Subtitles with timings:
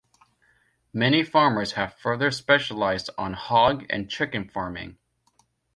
[0.93, 4.97] Many farmers have further specialized on hog and chicken farming.